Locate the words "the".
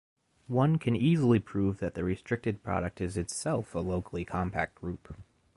1.93-2.03